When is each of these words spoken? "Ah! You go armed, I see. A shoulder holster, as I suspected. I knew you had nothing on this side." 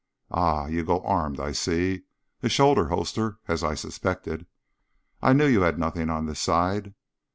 "Ah! 0.31 0.65
You 0.65 0.83
go 0.83 1.01
armed, 1.01 1.39
I 1.39 1.51
see. 1.51 2.05
A 2.41 2.49
shoulder 2.49 2.87
holster, 2.87 3.37
as 3.47 3.63
I 3.63 3.75
suspected. 3.75 4.47
I 5.21 5.31
knew 5.33 5.45
you 5.45 5.61
had 5.61 5.77
nothing 5.77 6.09
on 6.09 6.25
this 6.25 6.39
side." 6.39 6.95